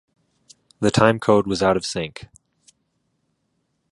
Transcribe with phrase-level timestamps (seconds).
[0.79, 2.25] The timecode was out of sync.